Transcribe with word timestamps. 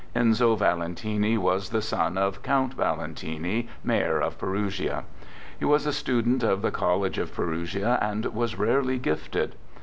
Enzo 0.15 0.57
Valentini 0.57 1.37
was 1.37 1.69
the 1.69 1.79
son 1.79 2.17
of 2.17 2.41
Count 2.41 2.73
Val 2.73 2.97
entini, 2.97 3.67
mayor 3.83 4.19
of 4.19 4.39
Perugia. 4.39 5.03
He 5.59 5.65
was 5.65 5.85
a 5.85 5.93
student 5.93 6.41
of 6.41 6.63
the 6.63 6.71
College 6.71 7.19
of 7.19 7.35
Perugia, 7.35 7.99
and 8.01 8.25
was 8.33 8.57
rarely 8.57 8.97
gifted. 8.97 9.53